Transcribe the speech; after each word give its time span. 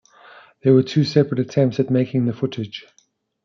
There 0.63 0.73
were 0.73 0.81
two 0.81 1.03
separate 1.03 1.39
attempts 1.39 1.79
at 1.79 1.91
making 1.91 2.25
the 2.25 2.33
footage. 2.33 2.87